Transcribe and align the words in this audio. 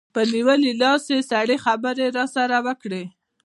په 0.13 0.21
نیولي 0.33 0.71
لاس 0.81 1.03
یې 1.13 1.19
سړې 1.29 1.57
خبرې 1.65 2.07
راسره 2.17 2.57
وکړې. 2.67 3.03